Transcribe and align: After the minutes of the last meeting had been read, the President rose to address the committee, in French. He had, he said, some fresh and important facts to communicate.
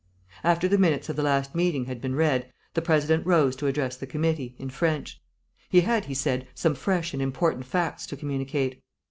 After 0.43 0.67
the 0.67 0.79
minutes 0.79 1.09
of 1.09 1.15
the 1.15 1.21
last 1.21 1.53
meeting 1.53 1.85
had 1.85 2.01
been 2.01 2.15
read, 2.15 2.51
the 2.73 2.81
President 2.81 3.23
rose 3.23 3.55
to 3.57 3.67
address 3.67 3.95
the 3.97 4.07
committee, 4.07 4.55
in 4.57 4.71
French. 4.71 5.21
He 5.69 5.81
had, 5.81 6.05
he 6.05 6.15
said, 6.15 6.47
some 6.55 6.73
fresh 6.73 7.13
and 7.13 7.21
important 7.21 7.65
facts 7.65 8.07
to 8.07 8.15
communicate. 8.17 8.81